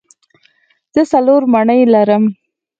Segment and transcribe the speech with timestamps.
[0.93, 2.23] زه څلور مڼې لرم.